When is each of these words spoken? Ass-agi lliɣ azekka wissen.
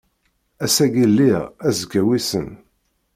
Ass-agi 0.65 1.05
lliɣ 1.11 1.43
azekka 1.67 2.01
wissen. 2.07 2.47